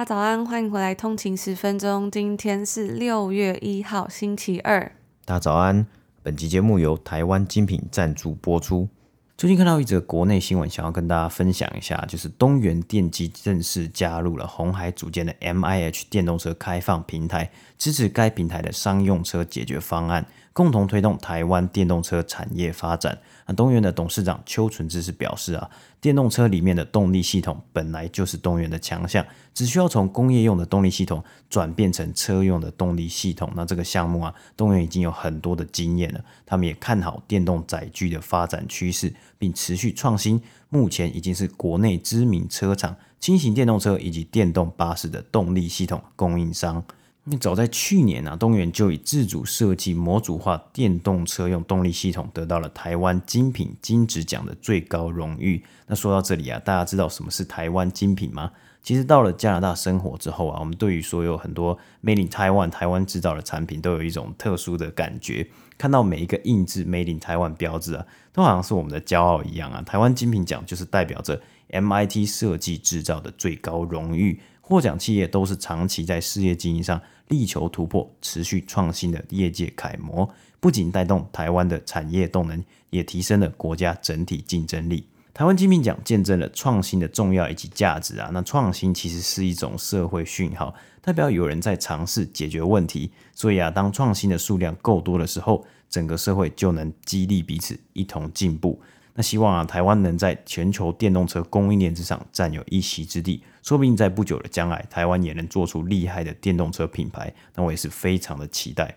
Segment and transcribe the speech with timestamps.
[0.00, 2.10] 大家早安，欢迎回来通勤十分钟。
[2.10, 4.80] 今天是六月一号，星期二。
[5.26, 5.86] 大家早安，
[6.22, 8.88] 本期节目由台湾精品赞助播出。
[9.36, 20.24] 最近看到一则国内新闻，想要跟大家分享一下，就是东元电机正式加入了红海组建的 MIH 电动车开放平台，支持该平台的商用车解决方案。
[20.60, 23.18] 共同推动台湾电动车产业发展。
[23.46, 25.70] 那东元的董事长邱纯志是表示啊，
[26.02, 29.24] 电动车里面的动力系统本来就是东元的强项，
[29.54, 33.50] 只需要从工业用的动力系统转变成车用的动力系统。
[33.56, 36.22] 那这个项目啊，东元已经有很多的经验了。
[36.44, 40.42] 他们也看好电动载具的发展趋势，并持续创新。
[40.68, 46.84] 目前已经是国内知名车厂轻型电动车以及电动巴士的动力系统供应商。
[47.24, 55.62] 那早在去年啊，东元就以自主设计模组化电动车用动力系统，得到了台湾精品金质奖的最高荣誉。
[55.86, 58.50] 那说到这里啊，大家知道什么是台湾精品吗？
[58.82, 65.46] 其实到了加拿大生活之后啊，我们对于所有很多 Made in Taiwan 台湾制造的产品，都有一种特殊的感觉。
[65.76, 69.82] 看到每一个印制 Made in Taiwan 标志啊，都好像是我们的骄傲一样啊。
[69.82, 71.38] 台湾精品奖就是代表着
[71.68, 74.40] MIT 设计制造的最高荣誉。
[74.70, 85.08] 获奖企业都是长期在事业经营上力求突破、持续创新的业界楷模，不仅带动台湾的产业动能，也提升了国家整体竞争力。
[85.34, 88.30] 台湾金品奖见证了创新的重要以及价值啊！
[88.32, 93.10] 那创新其实是一种社会讯号，代表有人在尝试解决问题。
[93.34, 98.80] 所以啊，当创新的数量够多的时候，整个社会就能激励彼此一同进步。
[99.14, 107.32] 那希望啊，台湾能在全球电动车供应链之上占有一席之地，说不定在不久的将来，台湾也能做出厉害的电动车品牌。
[107.54, 108.96] 那我也是非常的期待。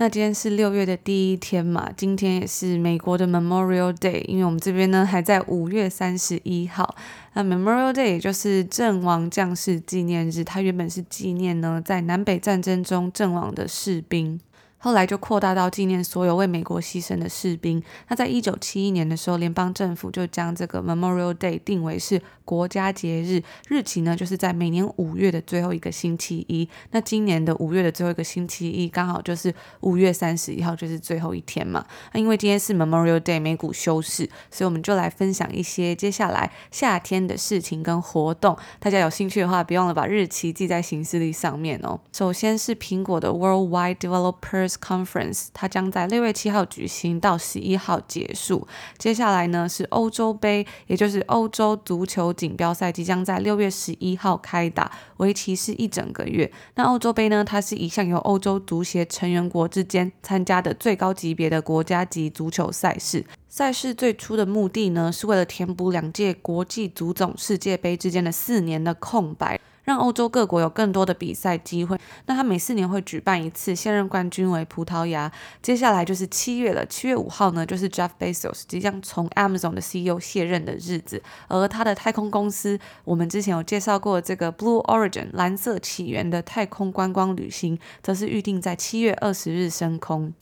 [0.00, 6.94] 那今天是六月的第一天嘛，今天也是美国的 Memorial Day，因为我们这边呢还在五月三十一号。
[7.32, 14.38] 那 Memorial Day 也就是阵亡将士纪念日，它原本是纪念呢在南北战争中阵亡的士兵。
[14.78, 17.82] 后来就扩大到纪念所有为美国牺牲的士兵。
[18.08, 26.68] 那在一九七一年的时候，联邦政府就将这个 Memorial Day 定为是国家节日，日期呢就是在每年五月的最后一个星期一。
[26.92, 31.84] 那今年的五月的最后一个星期一，刚好就是五月三十一号，就是最后一天嘛。
[32.12, 38.56] 那因为今天是 Memorial Day，美股休市，所以我们就来分享一些接下来夏天的事情跟活动。
[38.78, 41.98] 大家有兴趣的话，别忘了把日期记在行事历上面哦。
[42.12, 48.66] 首先是苹果的 Worldwide Developer Conference，它将在六月七号举行到十一号结束。
[48.98, 56.50] 接下来呢是欧洲杯，也就是欧洲足球锦标赛，即将在六月十一号开打，为期是一整个月。
[56.74, 63.24] 那欧洲杯呢，它是一项由欧洲足协成员国之间参加的最高级别的国家级足球赛事。
[63.48, 69.58] 赛事最初的目的呢，是为了填补两届国际足总世界杯之间的四年的空白。
[69.88, 71.98] 让欧洲各国有更多的比赛机会。
[72.26, 75.32] 那他每四年会举办一次，现任冠军为葡萄牙。
[75.62, 81.22] 接下来就是七月了，七月五号呢，就是 Jeff Bezos 即将从 Amazon 的 CEO 卸任的日子。
[81.48, 90.34] 而他的太空公司，我们之前有介绍过这个 Blue Origin 蓝色起源的太空观光旅行，则是预定在七月二十日升空。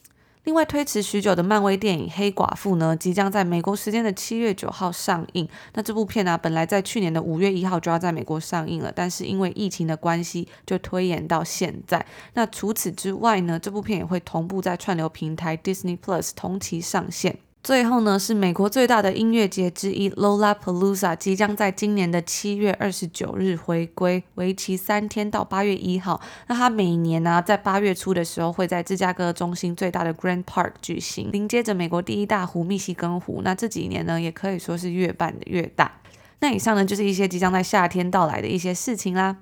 [0.47, 5.49] 另外，推迟许久的漫威电影《黑寡妇》呢，即将在美国时间的七月九号上映。
[5.75, 12.07] 那这部片呢、啊，本来在去年的五月一号就要在美国上映了，但是因为疫情的关系，就推延到现在。
[12.35, 17.37] 那除此之外呢，这部片也会同步在串流平台 Disney Plus 同期上线。
[17.67, 26.21] 最后呢，是美国最大的音乐节之一 Lollapalooza 即将在今年的七月二十九日回归，为期三天到八月一号。
[26.47, 33.41] 那它每年呢、在八月初的时候会在芝加哥中心最大的 Grand Park 举行，临接着美国第一大湖密西根湖。
[33.43, 35.91] 那这几年呢，也可以说是越办越大。
[36.39, 39.39] 那以上呢，就是一些即将在夏天到来的一些事情啦。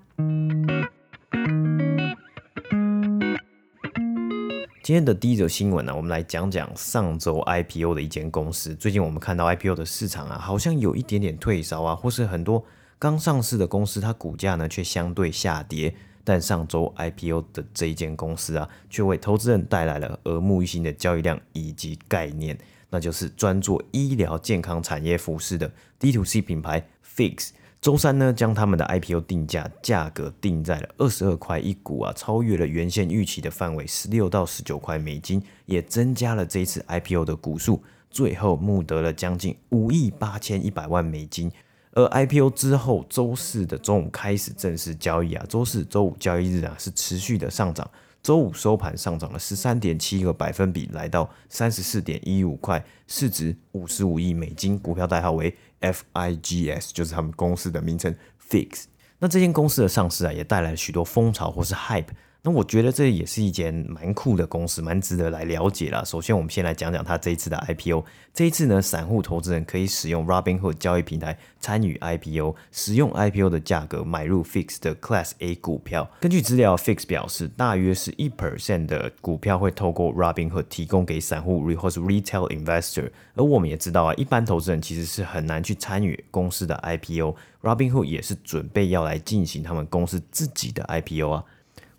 [4.84, 8.74] 今天的第一则新闻呢、我们来讲讲上周 IPO 的一间公司。
[8.74, 12.62] 最近我们看到 IPO 的市场啊，好像有一点点退烧啊，或是很多
[12.98, 15.94] 刚上市的公司，它股价呢却相对下跌。
[16.22, 22.58] 但上周 IPO 的这一间公司啊，却为投资人带来了耳目一新的交易量以及概念，
[22.90, 26.86] 那就是专做医疗健康产业服饰的 D2C 品牌
[27.16, 27.52] Fix。
[27.84, 41.52] 周三呢，将他们的 IPO 定价价格定在了二十二块一股啊，超越了原先预期的范围十六到十九块美金，也增加了这一次 IPO 的股数，最后募得了将近五亿八千一百万美金。
[41.92, 47.86] 而 IPO 之后，周四的中午开始正式交易啊，周四、周五交易日啊是持续的上涨，
[48.22, 55.54] 周五收盘上涨了十三点七个百分比，来到三十四点一五块，市值五十五亿美金，股票代号为。
[55.92, 58.14] FIGS 就是他们公司的名称
[58.50, 58.84] ，Fix。
[59.18, 62.08] 那这间公司的上市啊，也带来了许多风潮或是 hype。
[62.46, 66.04] 那我觉得这也是一间蛮酷的公司，蛮值得来了解啦。
[66.04, 68.04] 首先，我们先来讲讲它这一次的 IPO。
[68.34, 76.06] 这一次呢，散户投资人可以使用 Robinhood 交易平台参与 IPO，使用 IPO 的价格买入 Fix 的 Class A 股票。
[76.20, 83.10] 根据资料，Fix 表示，大约是一 percent 的股票会透过 Robinhood 提供给散户或是 Retail Investor。
[83.36, 87.34] 而我们也知道啊，一般投资人其实是很难去参与公司的 IPO。
[87.62, 91.42] Robinhood 也是准备要来进行他们公司自己的 IPO 啊。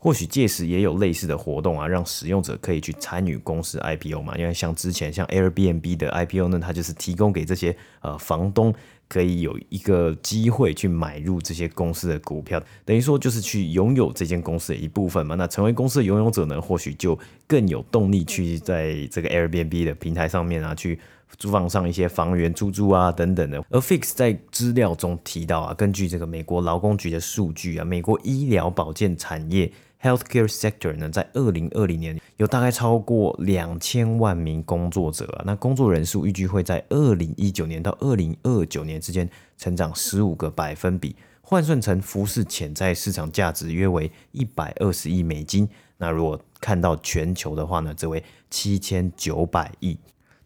[0.06, 4.38] 或许届时也有类似的活动啊，让使用者可以去参与公司 IPO 嘛。
[4.38, 8.72] 因为像之前像 Airbnb 的 IPO 呢，它就是提供给这些呃房东
[9.07, 15.34] 可以有一个机会去买入这些公司的股票，等于说就是去拥有这间公司的一部分嘛。
[15.34, 17.18] 那成为公司的拥有者呢，或许就
[17.48, 21.00] 更有动力去在这个 Airbnb 的平台上面啊，去
[21.40, 23.58] 租房上一些房源出租啊等等的。
[23.72, 29.72] 而 Fix 在资料中提到啊，根据这个美国劳工局的数据啊，美国医疗保健产业。
[30.02, 39.28] Healthcare sector 呢，在二零二零年有大概超过两千万名工作者啊，那工作人数预计会在二零一九年到二零二九年之间
[39.58, 45.68] 成长十五个百分比，换算成服饰潜在市场价值约为一百二十亿美金。
[45.98, 49.98] 那如果看到全球的话呢，则为七千九百亿。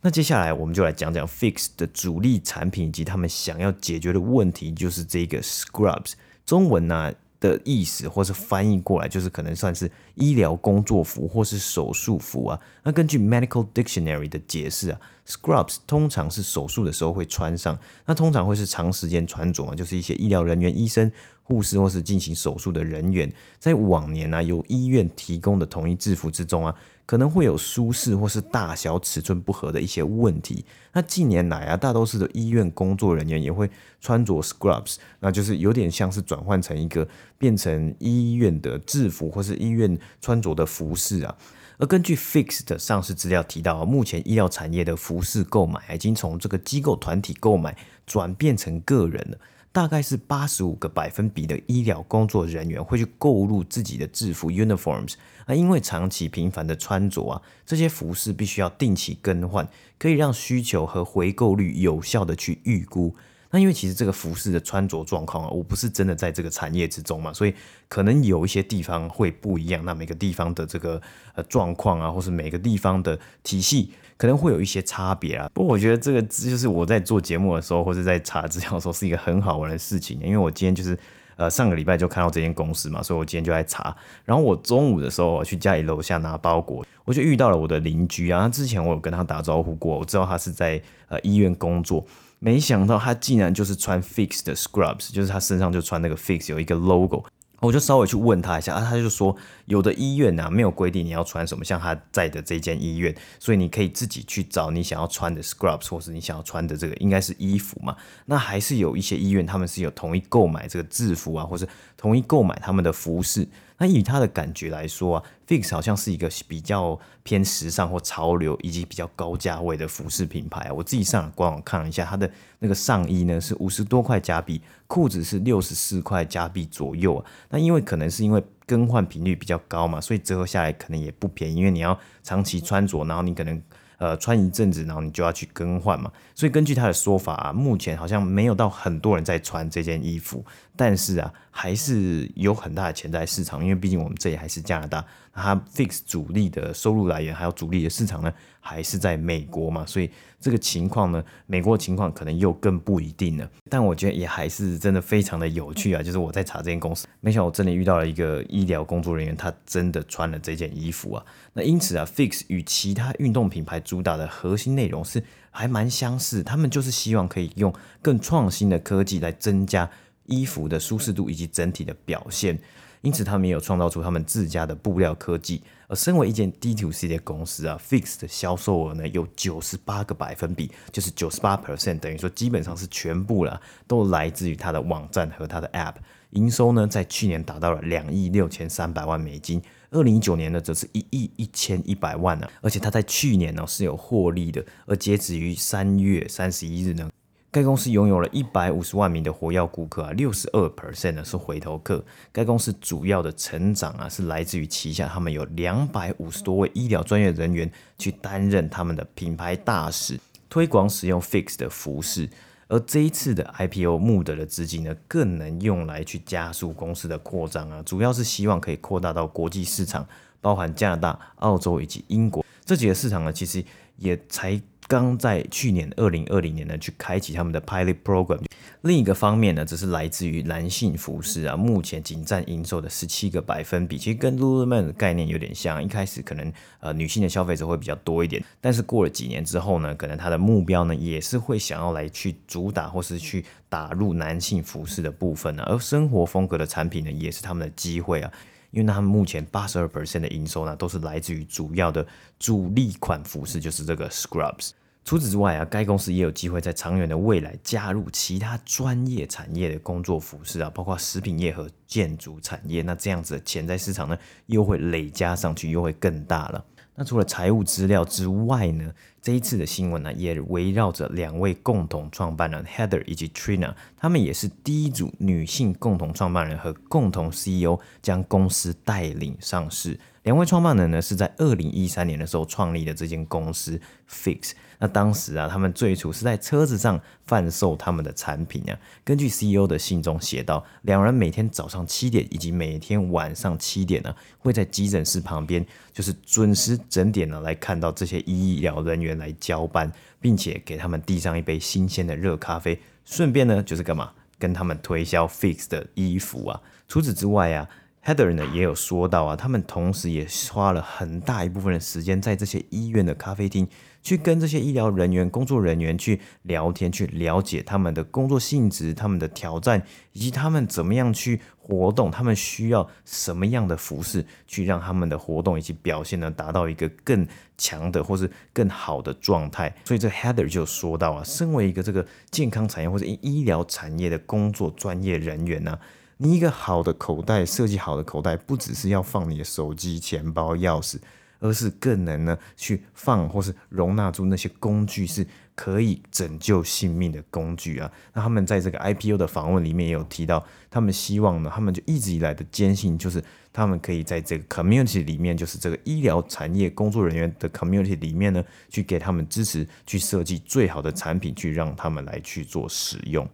[0.02, 6.14] 那接下来我们就来讲讲 Fix 的主力产品以及他们想要解决的问题，就是这个 Scrubs，
[6.46, 12.60] 中文呢、的意思，或是翻译过来，就是可能算是医疗工作服或是手术服啊。
[12.84, 21.12] 那根据 Medical Dictionary 的解释啊，Scrubs 通常是手术的时候会穿上，那通常会是长时间穿着嘛，就是一些医疗人员、医生、
[21.44, 26.76] 护士或是进行手术的人员，在往年呢、啊，由医院提供的统一制服之中啊。
[27.10, 30.64] 可能会有舒适或是大小尺寸不合的一些问题。
[30.94, 33.68] 那近年来啊，大多数的医院工作人员也会
[34.00, 37.08] 穿着 scrubs，那就是有点像是转换成一个
[37.40, 41.36] 变成医院的制服或是医院穿着的服饰啊。
[41.80, 49.38] 而根据 Fix 的上市资料提到，目前医疗产业的服饰购买已经从这个机构团体购买转变成个人了。
[49.72, 55.14] 大概是八十五个百分比的医疗工作人员会去购入自己的制服 uniforms，
[55.46, 59.70] 啊，因为长期频繁的穿着啊，这些服饰必须要定期更换，
[60.00, 63.16] 可以让需求和回购率有效的去预估。
[63.52, 67.54] 那因为其实这个服饰的穿着状况啊，我不是真的在这个产业之中嘛，所以
[67.88, 69.86] 可能有一些地方会不一样。
[69.86, 71.02] 那每个地方的这个
[71.36, 73.92] 呃状况啊，或是每个地方的体系。
[74.20, 80.20] 可能会有一些差别啊，不过我觉得这个就是我在做节目的时候，或者在查资料的时候，是一个很好玩的事情。
[80.22, 81.00] 因为我今天就是
[81.38, 83.96] 呃上个礼拜就看到这间公司嘛，所以我今天就在查。
[84.26, 88.42] 然后我中午的时候我去家里楼下拿包裹，我就遇到了我的邻居啊。
[88.42, 92.06] 他之前我有跟他打招呼过，我知道他是在呃医院工作，
[92.40, 97.24] 没想到他竟然就是穿 Fix 的 Scrubs，就是他身上就穿那个 Fix 有一个 logo。
[97.62, 99.36] 我就稍微去问他一下啊，他就说
[99.66, 107.96] 有的医院啊没有规定你要穿什么，像他在的这间医院，所以你可以自己去找你想要穿的 scrubs 或是你想要穿的这个应该是衣服嘛。
[108.26, 113.48] 那还是有一些医院他们是有统一购买这个制服啊，或是统一购买他们的服饰。
[113.80, 120.72] 那以他的感觉来说啊，Fix 好像是一个比较偏时尚或潮流，以及比较高价位的服饰品牌。
[120.72, 127.26] 我自己上官网看了一下，它的那个上衣呢是五十多块加币，裤子是六十四块加币左右啊。
[127.50, 133.62] 那因为可能是因为更换频率比较高嘛，所以折合下来可能也不便宜，因为你要长期穿着，然后你可能。
[134.00, 136.12] 呃，穿一阵子，然后你就要去更换嘛。
[136.34, 140.44] 所以根据他的说法啊，目前好像没有到很多人在穿这件衣服，
[140.76, 153.50] 但是啊，还是有很大的潜在市场，因为毕竟我们这里还是加拿大，它 Fix 主力的收入来源还有主力的市场呢，还是在美国嘛，所以这个情况呢，美国情况可能又更不一定了。
[153.70, 161.26] 但我觉得也还是真的非常的有趣啊，就是我在查这间公司，没想到我真的遇到了一个医疗工作人员，他真的穿了这件衣服啊。
[161.54, 169.90] 那因此啊，Fix 与其他运动品牌主打的核心内容是还蛮相似，他们就是希望可以用更创新的科技来增加
[170.26, 172.58] 衣服的舒适度以及整体的表现。
[173.02, 175.62] 因此他们也有创造出他们自家的布料科技。
[175.88, 185.96] 而身为一间 D to C 的公司啊，Fix 的销售额呢有九十八个百分比，就是九十八 percent，等于说基本上是全部了，都来自于它的网站和它的 App。
[186.32, 197.10] 营收呢在去年达到了两亿六千三百万美金，二零一九年呢则是一亿一千一百万呢，而且它在去年呢是有获利的，而截止于三月三十一日呢。
[197.52, 202.04] 该公司拥有了一百五十万名的活跃顾客啊，六十二 percent 呢是回头客。
[202.32, 212.30] 该公司主要的成长啊是来自于旗下，他们有两百五十多位医疗专业人员去担任他们的品牌大使，推广使用 Fix 的服饰。
[212.68, 220.08] 而这一次的 IPO 募得的资金呢，更能用来去加速公司的扩张啊，主要是希望可以扩大到国际市场，
[220.40, 223.66] 包含加拿大、澳洲以及英国这几个市场呢，其实
[223.98, 224.62] 也才。
[224.90, 228.42] 刚在去年二零二零年呢，去开启他们的 pilot program。
[228.82, 235.84] 另一个方面呢，则是来自于男性服饰啊，目前仅占营收的十七个百分比，其实跟 Lululemon 的概念有点像。
[235.84, 248.32] 一开始可能呃女性的消费者会比较多一点，但是过了几年之后呢，可能他的目标呢也是会想要来去主打或是去打入男性服饰的部分呢，而生活风格的产品呢，也是他们的机会啊。
[248.72, 252.06] 因为他们目前八十二 percent 的营收呢，都是来自于主要的
[252.40, 254.72] 主力款服饰，就是这个 Scrubs。
[255.10, 262.84] 除此之外啊，该公司也有机会在长远的未来加入其他专业产业的工作服饰啊，包括食品业和建筑产业。
[262.84, 266.64] 那这样子的潜在市场呢，又会累加上去，又会更大了。
[266.94, 280.00] 那除了财务资料之外呢，这一次的新闻呢，也围绕着两位共同创办人 Heather 以及 Trina，他们也是第一组女性共同创办人和共同 CEO，将公司带领上市。
[280.30, 284.52] 两位创办人呢，是在二零一三年的时候创立的这间公司 Fix。
[284.78, 288.78] 那当时啊，他们最初是在车子上贩售他们的产品啊。
[289.04, 306.62] 根据 CEO 的信中写道，两人每天早上七点以及每天晚上七点呢，会在急诊室旁边，就是准时整点呢来看到这些医疗人员来交班，并且给他们递上一杯新鲜的热咖啡，顺便呢就是干嘛，跟他们推销 Fix 的衣服啊。
[306.88, 307.68] 除此之外啊。
[308.06, 313.68] Heather 呢也有说到啊，他们同时也花了很大一部分的时间在这些医院的咖啡厅，
[314.02, 327.28] 去跟这些医疗人员、工作人员去聊天，去了解他们的工作性质、他们的挑战，以及他们怎么样去活动，他们需要什么样的服饰，去让他们的活动以及表现呢达到一个更
[327.58, 329.76] 强的或是更好的状态。
[329.84, 335.78] 所以这 Heather 就说到啊，身为一个这个健康产业或者医疗产业的工作专业人员呢、
[336.22, 340.98] 你一个好的口袋，设计好的口袋，不只是要放你的手机、钱包、钥匙，
[341.40, 347.90] 而是更能呢去放或是容纳住那些工具，是可以拯救性命的工具啊。
[348.14, 353.24] 那他们在这个 IPO 的访问里面也有提到，他们希望呢，他们就一直以来的坚信就是，
[353.54, 363.26] 他们可以在这个 community 里面，就是这个医疗产业工作人员的 community 里面呢，去给他们支持，去设计最好的产品，去让他们来去做使用。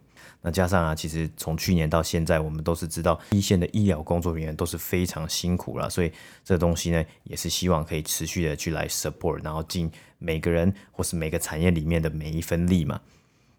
[0.46, 6.12] 那加上啊，其实从去年到现在，我们都是知道一线的医疗工作人员都是非常辛苦了，所以
[6.44, 13.00] 这东西呢，也是希望可以持续的去来 support，然后尽每个人或是每个产业里面的每一分力嘛。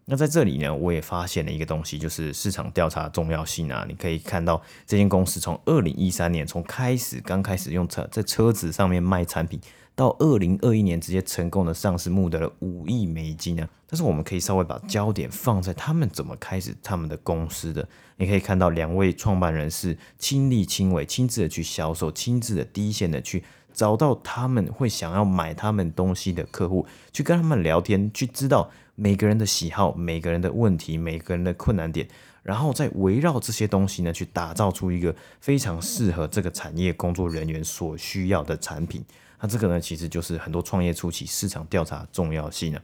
[0.06, 3.84] 那在这里呢，我也发现了一个东西，就是市场调查的重要性啊。
[3.86, 9.60] 你可以看到这间公司从二零一三年从开始刚开始用车在车子上面卖产品。
[9.98, 13.68] 到二零二一年，直接成功的上市，募得了五亿美金呢。
[13.84, 17.88] 但是我们可以稍微把焦点放在他们怎么开始他们的公司的。
[18.16, 32.06] 你可以看到，两位创办人是亲力亲为、亲自的去销售、亲自的第一线的去找到他们会想要买他们东西的客户，去跟他们聊天，去知道每个人的喜好、每个人的问题、每个人的困难点，
[32.44, 39.04] 然后再围绕这些东西呢，去打造出一个非常适合这个产业工作人员所需要的产品。
[39.40, 42.80] 那这个呢，其实就是很多创业初期市场调查重要性呢。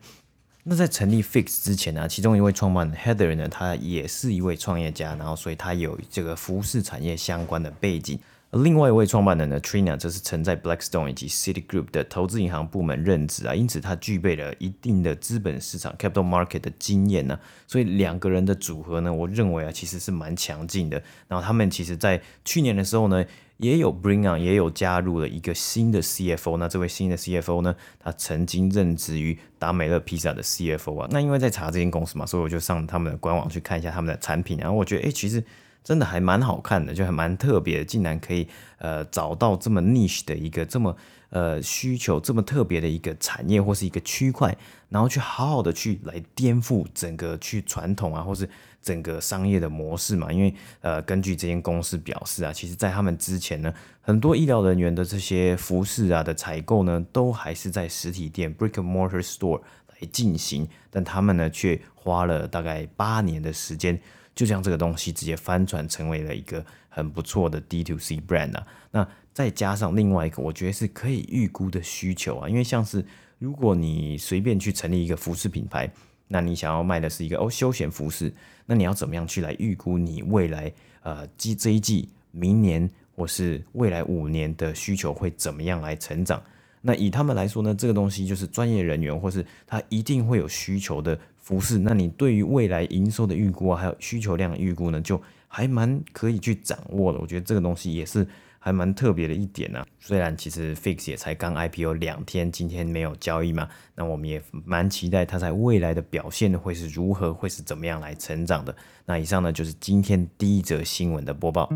[0.62, 8.18] 那在成立 Fix 之前呢，其中一位创办人 Heather 呢，他也是一位创业家，然后所以他有这个服饰产业相关的背景。
[8.50, 17.38] 而另外一位创办人呢，Trina 则是曾在 Blackstone 以及 Citigroup 的投资银行部门任职啊，因此他具备了一定的资本市场 Capital Market 的经验呢。
[17.66, 21.02] 所以两个人的组合呢，我认为啊，其实是蛮强劲的。
[21.26, 23.24] 然后他们其实在去年的时候呢，
[23.58, 26.56] 也有 bring on，也有加入了一个新的 CFO。
[26.56, 31.08] 那这位新的 CFO 呢，他曾经任职于达美乐披萨的 CFO 啊。
[31.10, 34.58] 那因为在查这间公司嘛，所以我就上他们的官网去看一下他们的产品。
[34.58, 35.42] 然后我觉得，哎，其实。
[35.84, 40.96] 真的还蛮好看的，就还蛮特别，竟然可以呃找到这么 niche 的一个这么
[41.34, 44.56] 呃需求这么特别的一个产业或是一个区块，
[44.88, 48.48] 然后去好好的去来颠覆整个去传统啊，或是。
[48.84, 53.72] 整个商业的模式嘛，因为呃，根据这间公司表示啊，其实在他们之前呢，
[54.02, 63.98] 很多医疗人员的这些服饰啊的采购呢，都还是在实体店 （brick and mortar store） 来进行，但他们呢，却花了大概八年的时间，
[64.34, 68.66] 就将这个东西直接翻转成为了一个很不错的 D2C brand 啊。
[68.90, 73.04] 那再加上另外一个，我觉得是可以预估的需求啊，因为像是
[73.38, 75.92] 如果你随便去成立一个服饰品牌。
[76.26, 78.32] 那你想要卖的是一个哦休闲服饰，
[78.64, 80.72] 那你要怎么样去来预估你未来
[81.02, 86.42] 呃季这一季、明年或是未来五年的需求会怎么样来成长？
[86.80, 91.78] 那以他们来说呢，这个东西就是专业人员或是他一定会有需求的服饰。
[91.78, 97.18] 那你对于未来营收的预估啊，还有需求量的预估呢，就还蛮可以去掌握的。
[97.18, 98.26] 我觉得这个东西也是。
[98.64, 108.74] 还蛮特别的一点呢、虽然其实 Fix 也才刚 IPO 两天，今天没有交易嘛，那我们也蛮期待它在未来的表现会是如何，会是怎么样来成长的。
[109.04, 111.68] 那以上呢就是今天第一则新闻的播报。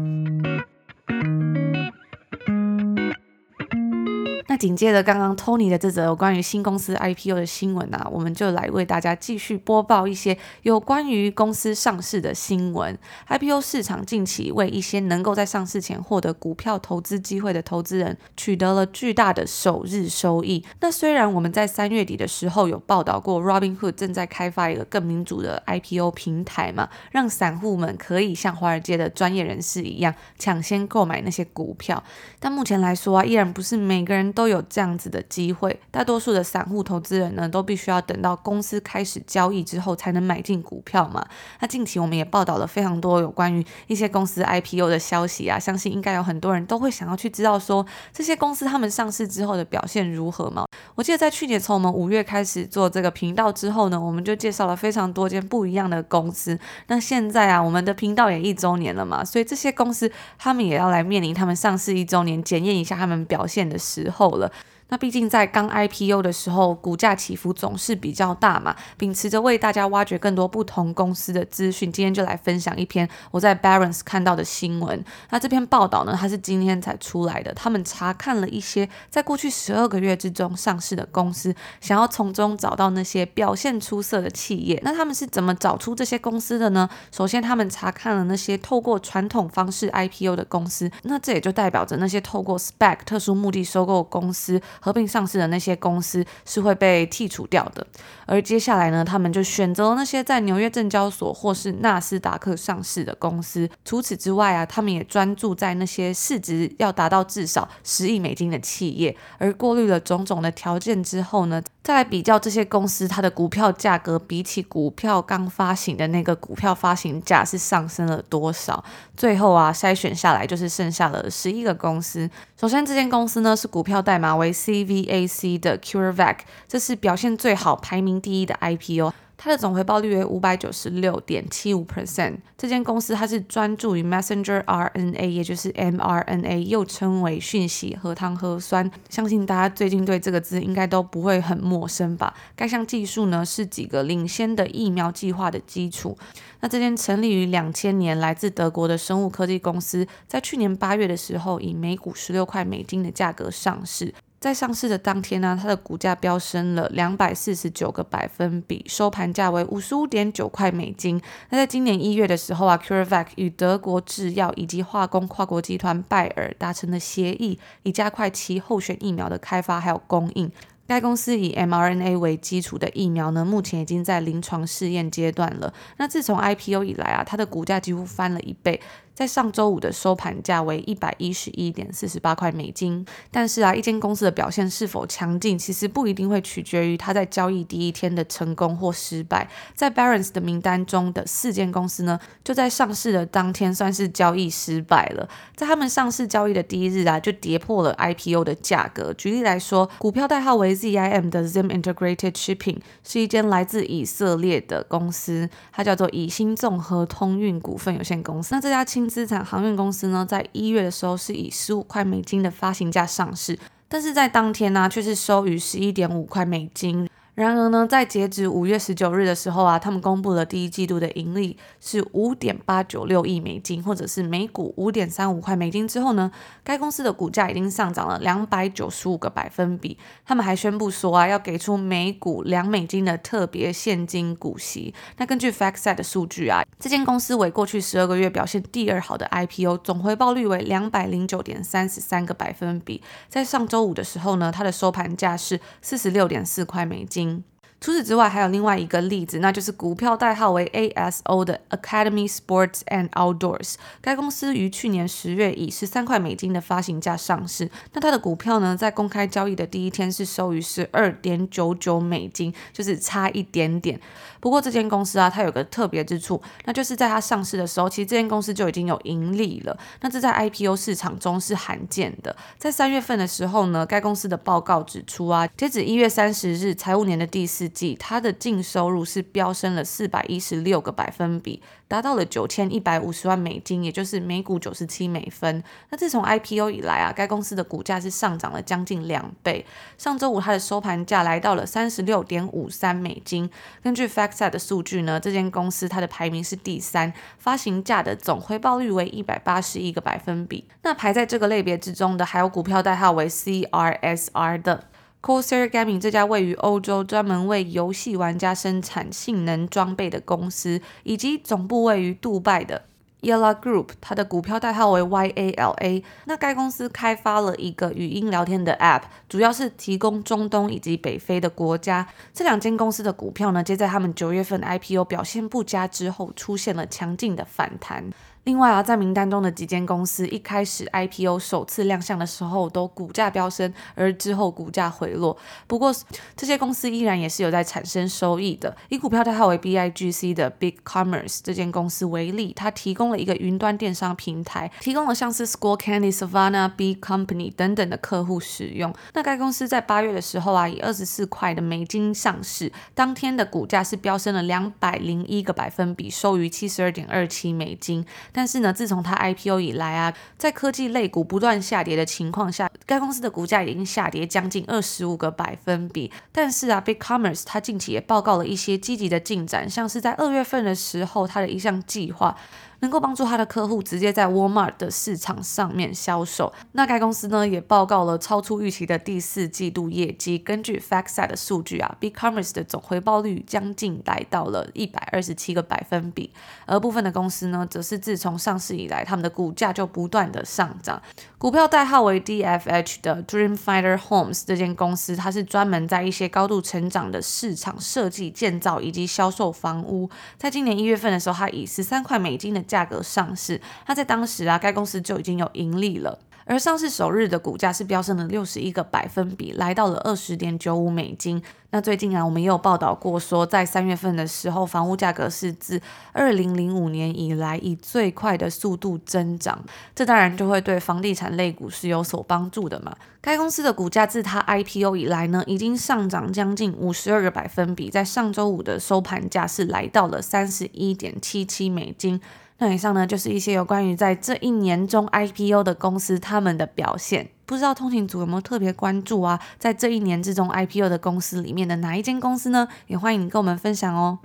[4.58, 12.98] 紧接着刚刚 Tony 的这则有关于新公司 IPO 的新闻啊，我们就来为大家继续播报一些有关于公司上市的新闻。
[13.28, 20.64] IPO 市场近期为一些能够在上市前获得股票投资机会的投资人取得了巨大的首日收益。
[20.80, 32.02] 那虽然我们在三月底的时候有报道过，Robinhood 正在开发一个更民主的 IPO 平台嘛，让散户们可以像华尔街的专业人士一样抢先购买那些股票。
[32.40, 41.24] 但目前来说啊，依然不是每个人都有这样子的机会，大多数的散户投资人呢，都必须要等到公司开始交易之后才能买进股票嘛。
[41.60, 50.64] 那近期我们也报道了非常多有关于一些公司 IPO 的消息啊，相信应该有很多人都会想要去知道说这些公司他们上市之后的表现如何嘛。
[50.94, 56.58] 我记得在去年从我们五月开始做这个频道之后呢，我们就介绍了非常多间不一样的公司。
[56.86, 64.50] 那现在啊，我们的频道也一周年了嘛，所以这些公司他们也要来面临他们上市一周年检验一下他们表现的时候了。
[64.90, 68.74] 那毕竟在刚 IPO 的时候，股价起伏总是比较大嘛。
[68.96, 75.04] 秉持着为大家挖掘更多不同公司的资讯，今天就来分享一篇我在 Barons 看到的新闻。
[75.30, 77.52] 那这篇报道呢，它是今天才出来的。
[77.52, 84.80] 他们查看了一些在过去十二个月之中上市的公司，想要从中找到那些表现出色的企业。
[84.82, 86.88] 那他们是怎么找出这些公司的呢？
[87.12, 94.58] 首先，他们查看了那些透过传统方式 IPO 的公司，那这也就代表着那些透过 SPAC 特殊目的收购公司。
[94.80, 97.86] 合并上市的那些公司是会被剔除掉的，
[98.26, 103.68] 而接下来呢，他们就选择那些在纽约证交所或是纳斯达克上市的公司。
[103.84, 109.16] 除此之外啊，他们也专注在那些市值要达到至少十亿美金的企业。
[109.38, 118.84] 而过滤了种种的条件之后呢，再来比较这些公司它的股票价格，比起股票刚发行的那个股票发行价是上升了多少。
[119.16, 122.28] 最后啊，筛选下来就是剩下了十一个公司。
[122.60, 129.14] 首先，这间公司呢是股票代码为 CVAC 的 CureVac，这是表现最好、排名第一的 IPO。
[129.40, 132.38] 它的总回报率为五百九十六点七五 percent。
[132.56, 138.90] 这间公司它是专注于 messenger RNA，也就是 mRNA，又称为讯息核糖核酸。
[139.08, 142.34] 相信大家最近对这个字应该都不会很陌生吧？
[142.56, 146.18] 该项技术呢是几个领先的疫苗计划的基础。
[146.60, 154.12] 那这间成立于两千年、来自德国的生物科技公司，在去年八月的时候，以每股十六块美金的价格上市。
[154.40, 161.20] 在上市的当天呢，它的股价飙升了两百四十九个百分比，收盘价为五十五点九块美金。
[161.50, 170.50] 那在今年一月的时候啊，CureVac 与德国制药以及化工跨国集团拜耳达成了协议，以加快其候选疫苗的开发还有供应。
[170.86, 175.74] 该公司以 mRNA 为基础的疫苗呢，目前已经在临床试验阶段了。
[175.98, 178.80] 那自从 IPO 以来啊，它的股价几乎翻了一倍。
[179.18, 183.04] 在上周五的收盘价为一百一十一点四十八块美金。
[183.32, 189.50] 但是啊，一间公司的表现是否强劲，其实不一定会取决于它在交易第一天的成功或失败。
[189.74, 195.28] 在 Barron's 的名单中的四间公司呢，就在上市的当天算是交易失败了。
[195.56, 199.12] 在他们上市交易的第一日啊，就跌破了 IPO 的价格。
[199.14, 208.54] 举例来说，股票代号为 ZIM 的 Zim Integrated Shipping 是一间来自以色列的公司，它叫做以新综合通运股份有限公司。
[208.54, 217.08] 那这家轻资产航运公司呢，在一月的时候是以十五块美金的发行价上市，但是在当天呢、却是收于十一点五块美金。
[217.38, 226.32] 然而呢，在截止五月十九日的时候啊，他们公布了第一季度的盈利是五点八九六亿美金，或者是每股五点三五块美金之后呢，
[226.64, 229.96] 该公司的股价已经上涨了两百九十五个百分比。
[230.26, 234.92] 他们还宣布说啊，要给出每股两美金的特别现金股息。
[235.18, 243.00] 那根据 FactSet 的数据啊，这间公司为过去十二个月表现第二好的 IPO，总回报率为两百零九点三十三个百分比。
[243.28, 247.27] 在上周五的时候呢，它的收盘价是四十六点四块美金。
[247.28, 247.57] 听。
[247.80, 253.74] 除此之外，还有另外一个例子，那就是股票代号为 ASO 的 Academy Sports and Outdoors。
[254.00, 257.70] 该公司于去年十月以十三块美金的发行价上市。
[257.92, 264.00] 那它的股票呢，在公开交易的第一天是收于十二点九九美金，就是差一点点。
[264.40, 269.76] 不过这间公司啊，它有个特别之处，那就是在它上市的时候，其实这间公司就已经有盈利了。
[270.00, 272.34] 那这在 IPO 市场中是罕见的。
[272.56, 285.62] 在三月份的时候呢，该公司的报告指出啊，截止一月三十日财务年的第四季，它的净收入是飙升了四百一十六个百分比，达到了九千一百五十万美金，也就是每股九十七美分。
[285.90, 289.64] 那自从 IPO 以来啊，该公司的股价是上涨了将近两倍。
[289.96, 293.48] 上周五它的收盘价来到了三十六点五三美金。
[293.82, 300.64] 根据 FactSet 的数据呢，这间公司它的排名是第三，发行价的总回报率为一百八十一个百分比。
[300.82, 304.84] 那排在这个类别之中的还有股票代号为 CRSR 的。
[305.20, 312.82] C o r s e r Gaming 这家位于欧洲、专门为游戏玩家生产性能装备的公司，以及总部位于杜拜的
[313.22, 316.04] Yalla Group，它的股票代号为 YALA。
[316.26, 322.06] 那该公司开发了一个语音聊天的 App，主要是提供中东以及北非的国家。
[322.32, 328.04] 这两间公司的股票呢，皆在他们九月份 IPO 表现不佳之后，出现了强劲的反弹。
[328.48, 335.36] 另外啊，在名单中的几间公司一开始 IPO 首次亮相的时候都股价飙升，而之后股价回落。
[335.66, 335.94] 不过
[336.34, 338.74] 这些公司依然也是有在产生收益的。
[338.88, 348.94] 以股票代号为 BIGC 的 BigCommerce 这间公司为例，它提供了一个云端电商平台，提供了像是 Skullcandy、Savannah、B Company 等等的客户使用。
[349.12, 358.06] 那该公司在八月的时候啊，以二十四块的美金上市，当天的股价是飙升了两百零一个百分比，收于七十二点二七美金。
[358.38, 366.12] 但是呢，自从它 IPO 以来啊，在科技类股不断下跌的情况下，该公司的股价已经下跌将近二十五个百分比。
[366.30, 372.36] 但是啊，BigCommerce 它近期也报告了一些积极的进展，像是在二月份的时候，它的一项计划。
[372.80, 376.52] 能够帮助他的客户直接在 Walmart 的市场上面销售。
[376.74, 380.38] 那该公司呢，也报告了超出预期的第四季度业绩。
[380.38, 386.32] 根据 FactSet 的数据啊，BigCommerce 的总回报率将近来到了一百二十七个百分比。
[386.66, 391.00] 而部分的公司呢，则是自从从上市以来，他们的股价就不断的上涨。
[391.38, 400.10] 股票代号为 DFH 的 Dreamfighter Homes 这间公司，它是专门在一些高度成长的市场设计、建造以及销售房屋。
[400.36, 406.18] 在今年一月份的时候，它以十三块美金的价格上市，那在当时啊，该公司就已经有盈利了。
[406.48, 411.42] 而上市首日的股价是飙升了六十一个百分比，来到了二十点九五美金。
[411.70, 415.78] 那最近啊，我们也有报道过说，在三月份的时候，房屋价格是自
[416.14, 419.62] 二零零五年以来以最快的速度增长，
[419.94, 422.96] 这当然就会对房地产类股是有所帮助的嘛。
[423.20, 432.18] 该公司的股价自它 IPO 以来呢，已经上涨将近五十二个百分比，在上周五的收盘价是来到了三十一点七七美金。
[432.60, 437.28] 那以上呢，就是一些有关于在这一年中 IPO 的公司他们的表现。
[437.46, 439.40] 不知道通勤组有没有特别关注啊？
[439.58, 442.66] 在这一年之中 IPO 的公司里面的哪一间公司呢？
[442.88, 444.18] 也欢迎你跟我们分享哦。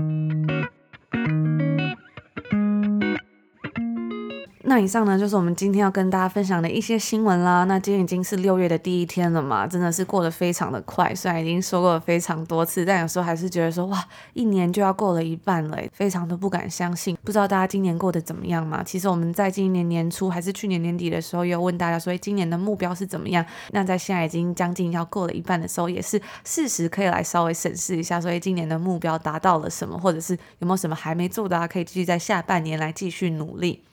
[4.66, 7.66] 那以上呢，就是我们今天要跟大家分享的一些新闻啦。
[7.66, 11.14] 那今天已经是六月的第一天了嘛，真的是过得非常的快。
[11.14, 17.18] 虽然已经说过了非常多次，但有时候还是觉得说，哇，一年就要过了一半了，非常的不敢相信。
[17.26, 18.82] 不知道大家今年过得怎么样嘛？
[18.82, 23.46] 其实我们在今年年初还是去年年底的时候，也有问大家说，今年的目标是怎么样？
[23.72, 33.84] 那在现在已经将近要过了一半的时候，也是适时可以来稍微审视一下，所以今年的目标达到了什么，或者是有没有什么还没做的啊，可以继续在下半年来继续努力。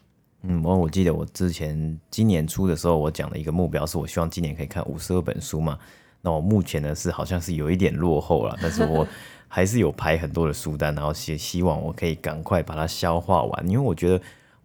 [0.42, 5.78] 嗯，我我记得我之前今年初的时候，我讲的一个目标是我希望今年可以看五十二本书嘛。
[6.22, 9.06] 那我目前呢是好像是有一点落后了，但是我
[9.48, 14.20] 还是有排很多的书单，然后希希望我可以赶快把它消化完，因为我觉得。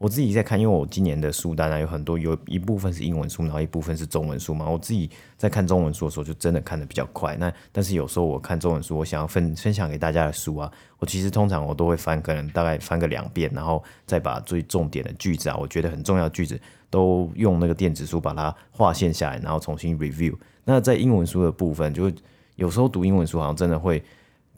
[0.06, 4.70] 我自己在看，因为我今年的书单啊有很多，有一部分是英文书，然后一部分是中文书嘛。
[4.70, 7.36] 我自己在看中文书的时候，就真的看得比较快。
[7.38, 20.36] 那但是有时候我看中文书，我想要分分享给大家的书啊，我其实通常我都会翻，可能大概翻个两遍，然后再把最重点的句子啊，我觉得很重要的句子，都用那个电子书把它划线下来，然后重新 review。
[20.66, 22.12] 那在英文书的部分，就
[22.58, 24.04] 有时候读英文书好像真的会。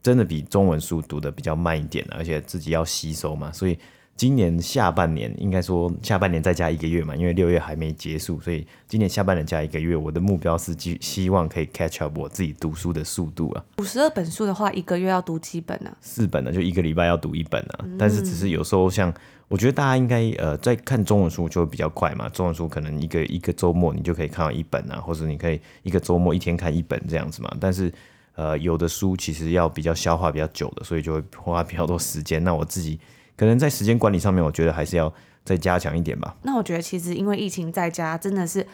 [0.04, 3.78] 真的比中文书读得比较慢一点，而且自己要吸收嘛，所以。
[4.18, 13.64] 今年下半年应该说下半年再加一个月嘛，因为六月还没结束，所以今年下半年加一个月，我的目标是希希望可以 catch up 我自己读书的速度啊。
[13.78, 15.96] 五十二本书的话，一个月要读几本呢？
[16.02, 17.86] 四本呢，就一个礼拜要读一本啊。
[18.00, 19.14] 但是只是有时候像，
[19.48, 27.56] 我觉得大家应该呃在看中文书就会比较快嘛，中文书可能一个一个周末你就可以看到一本啊，或者你可以一个周末一天看一本这样子嘛。
[27.60, 27.94] 但是
[28.34, 32.44] 呃有的书其实要比较消化比较久的，所以就会花比较多时间。
[32.44, 33.00] 那我自己。
[33.38, 35.14] 可能在时间管理上面，我觉得还是要
[35.46, 36.36] 再加强一点吧。
[36.42, 38.68] 那我觉得其实因为疫情在家，真的是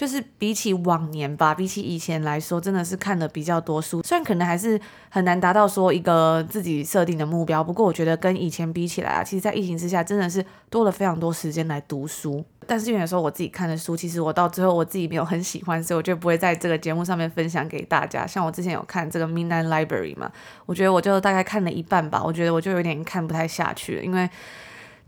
[0.00, 4.00] 就是比起往年吧，比起以前来说，真的是看了比较多书。
[4.02, 12.42] 虽然可能还是很难达到说一个自己设定的目标，不过我觉得跟以前比起来啊，其实，在疫情之下，真的是多了非常多时间来读书。
[12.66, 18.26] 但是因为有时候我自己看的书，其实我到最后我自己没有很喜欢，所以我就不会在这个节目上面分享给大家。
[18.26, 20.32] 像我之前有看这个 Midnight Library 嘛，
[20.64, 24.26] 我觉得我就大概看了一半吧，我觉得我就有点看不太下去了，因为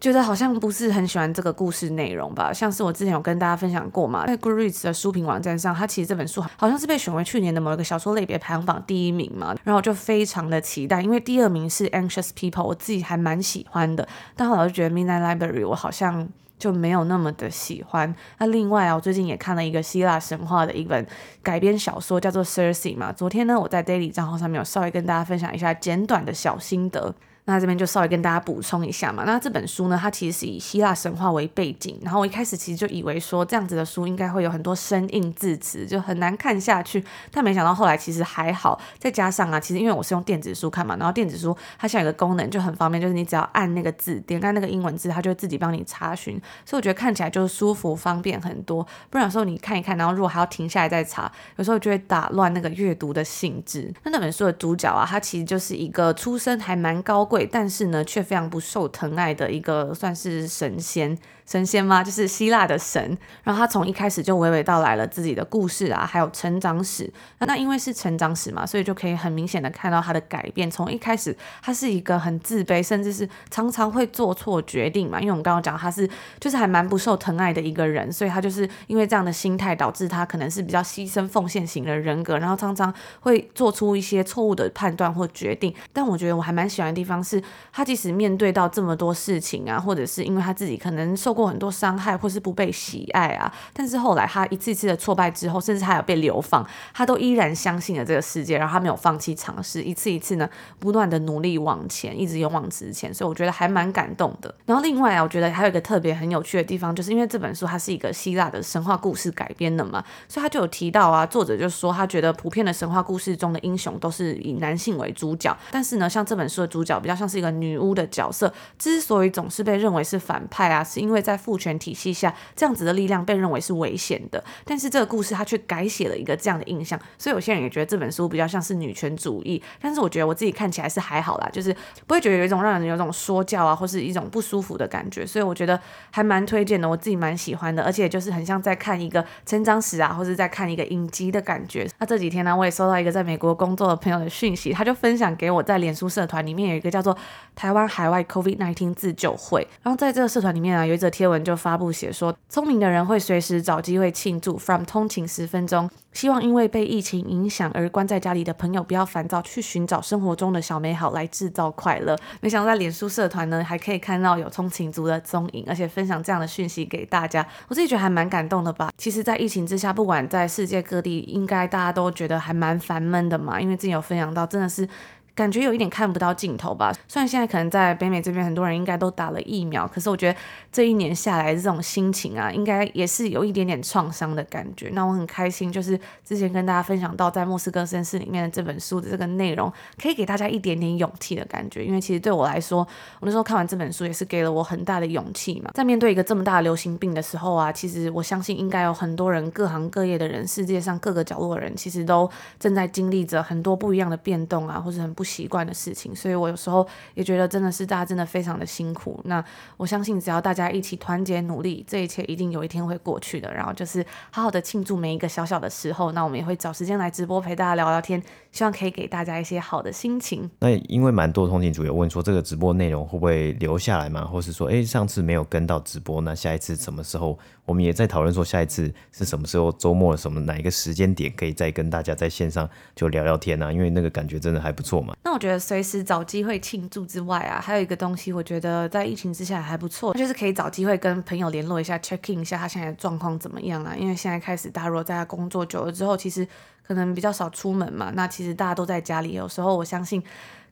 [0.03, 2.53] 觉得好像不是很喜欢这个故事内容吧。
[2.53, 16.29] 像是我之前有跟大家分享过嘛，在 Goodreads 的书评网站上，它其实这本书好像是被选为去年的某一个小说类别排行榜第一名嘛，然后我就非常的期待，因为第二名是 Anxious People，我自己还蛮喜欢的，但后来我就觉得 Midnight Library 我好像。
[16.59, 18.15] 就没有那么的喜欢。
[18.39, 21.05] 那另外啊，我最近也看了一个希腊神话的一本
[21.43, 23.11] 改编小说，叫做《Circe》嘛。
[23.11, 27.13] 昨天呢，我在 Daily 账号上面有稍微跟大家分享一下简短的小心得。
[27.45, 29.25] 那这边就稍微跟大家补充一下嘛。
[29.25, 31.99] 那这本书呢，它其实是以希腊神话为背景。
[32.03, 37.05] 然后我一开始其实就以为说这样子的书应该会有很多生硬字词，就很难看下去。
[37.31, 38.81] 但没想到后来其实还好。
[38.99, 46.41] 再加上啊，其实因为我是用电子书看嘛，然后电子书它现在有个功能就很方便，就是你只要按那个字，点开那个英文字，它就会自己帮你查询。
[46.65, 48.87] 所以我觉得看起来就是舒服方便很多。
[49.11, 53.93] 不然有时候你看一看，然后如果还要停下来再查，有时候就会打乱那个阅读的性质。
[54.05, 61.17] 那那本书的主角啊，他其实就是一个出身还蛮高贵，但是呢，却非常不受疼爱的一个算是神仙。
[61.53, 62.03] 神仙吗？
[62.03, 63.19] 就是希腊的神。
[63.43, 67.13] 然后他从一开始就娓娓道来了自己的故事啊，还有成长史。
[67.41, 70.71] 那那因为是成长史嘛，所以就可以很明显的看到他的改变。
[70.71, 75.21] 从一开始他是一个很自卑，甚至是常常会做错决定嘛。
[75.21, 76.09] 因为我们刚刚讲他是
[76.41, 85.75] 就是还蛮不受疼爱的一个人，所以他就是因为这样的心态导致他可能是比较牺牲奉献型的人格，然后常常会做出一些错误的判断或决定。
[85.93, 104.55] 但我觉得我还蛮喜欢的地方是，他即使面对到这么多事情啊，或者是因为他自己可能受过很多伤害，或是不被喜爱啊，但是后来他一次一次的挫败之后，甚至还有被流放，他都依然相信了这个世界，然后他没有放弃尝试，一次一次呢，不断的努力往前，一直勇往直前，所以我觉得还蛮感动的。
[104.67, 124.43] 然后另外啊，我觉得还有一个特别很有趣的地方，就是因为这本书它是一个希腊的神话故事改编的嘛，所以他就有提到啊，作者就说他觉得普遍的神话故事中的英雄都是以男性为主角，但是呢，像这本书的主角比较像是一个女巫的角色，之所以总是被认为是反派啊，是因为在父权体系下，这样子的力量被认为是危险的。
[124.65, 129.63] 但是这个故事它却改写了一个这样的印象，所以有些人也觉得这本书比较像是女权主义。
[129.81, 131.73] 但是我觉得我自己看起来是还好啦，就是
[132.07, 135.25] 不会觉得有一种让人有种说教啊，或是一种不舒服的感觉。
[135.25, 135.81] 所以我觉得
[136.11, 141.89] 还蛮推荐的，我自己蛮喜欢的，而且就是很像在看一个成长史啊，或是在看一个影集的感觉。
[141.99, 147.17] 那这几天呢，我也收到一个在美国工作的朋友的讯息，他就分享给我在脸书社团里面有一个叫做
[147.55, 151.93] 台湾海外 COVID-19 自救会，然后在这个社团里面啊，有一则贴文就发布。
[151.93, 154.57] 写说，聪明的人会随时找机会庆祝。
[154.57, 162.17] From 通勤十分钟，希望因为被疫情影响而关在家里的朋友不要烦躁，去寻找生活中的小美好来制造快乐。
[162.41, 168.91] 没想到在脸书社团呢，还可以看到有通勤族的踪影，而且分享这样的讯息给大家，我自己觉得还蛮感动的吧。
[168.97, 173.61] 其实，在疫情之下，不管在世界各地，应该大家都觉得还蛮烦闷的嘛。
[173.61, 174.89] 因为之前有分享到，真的是。
[175.35, 176.93] 感觉有一点看不到尽头吧。
[177.09, 180.39] 虽然现在可能在北美这边很多人应该都打了疫苗，可是我觉得
[180.71, 184.91] 这一年下来这种心情啊，应该也是有一点点创伤的感觉。
[184.93, 191.85] 那我很开心，就是之前跟大家分享到在莫斯科实验室里面的这本书的这个内容，可以给大家一点点勇气的感觉。
[191.85, 192.87] 因为其实对我来说，
[193.21, 195.71] 我那时候看完这本书也是给了我很大的勇气嘛。
[195.75, 209.21] 在面对一个这么大的流行病的时候啊，其实我相信应该有很多人，各行各业的人，世界上各个角落的人，其实都正在经历着很多不一样的变动啊，或者很不不习惯的事情，所以我有时候也觉得真的是大家真的非常的辛苦。
[209.27, 209.45] 那
[209.77, 213.55] 我相信只要大家一起团结努力，这一切一定有一天会过去的。
[213.55, 216.11] 然后就是好好的庆祝每一个小小的时候。
[216.11, 218.21] 那我们也会找时间来直播陪大家聊聊天。
[218.53, 220.49] 希望可以给大家一些好的心情。
[220.61, 224.25] 那因为蛮多通勤族有问说，这个直播内容会不会留下来嘛？
[224.25, 227.39] 或是说，哎，上次没有跟到直播，那下一次什么时候？
[227.65, 229.73] 我们也在讨论说，下一次是什么时候？
[229.73, 233.73] 周末什么哪一个时间点可以再跟大家在线上就聊聊天啊？
[233.73, 235.17] 因为那个感觉真的还不错嘛。
[235.25, 243.95] 那我觉得随时找机会庆祝之外啊，还有一个东西，我觉得在疫情之下还不错，就是可以找机会跟朋友联络一下，checking 一下他现在的状况怎么样啊？
[243.97, 246.47] 因为现在开始，大家如果在家工作久了之后，其实
[246.83, 248.11] 可能比较少出门嘛。
[248.15, 250.23] 那其实大家都在家里，有时候我相信，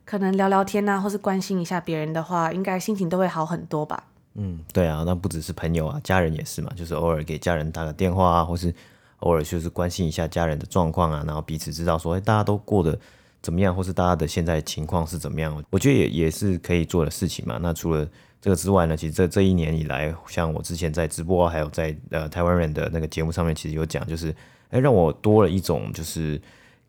[0.04, 4.04] 可能聊聊天啊，或是关心一下别人的话，应该心情都会好很多吧。
[4.34, 8.72] 嗯，对啊，那不只是朋友啊，家人也是嘛，就是偶尔给家人打个电话啊，或是
[9.18, 12.98] 偶尔就是关心一下家人的状况啊，然后彼此知道说，哎，大家都过得
[13.42, 17.58] 怎么样，或是大家的现在情况是怎么样，我觉得也也是可以做的事情嘛。
[17.60, 18.08] 那除了
[18.40, 24.34] 这个之外呢，其实这这一年以来，像我之前在直播还有在呃台湾人的那个节目上面，其实有讲，就是
[24.70, 26.40] 哎，让我多了一种就是。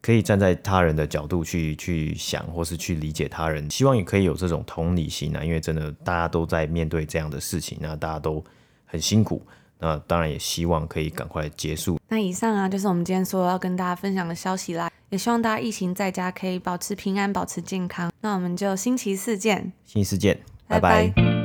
[0.03, 5.43] 可以站在他人的角度去去想，或是去理解他人，希望也可以有这种同理心啊。
[5.43, 8.43] 因为真的大家都在面对这样的事情，那大家都
[8.87, 9.45] 很辛苦，
[9.77, 11.99] 那当然也希望可以赶快结束。
[12.07, 14.89] 那以上啊，就是我们今天所有要跟大家分享的消息啦。
[15.09, 18.11] 也希望大家疫情在家可以保持平安，保持健康。
[18.21, 21.09] 那我们就星期四见，星期四见，拜拜。
[21.09, 21.40] 拜拜。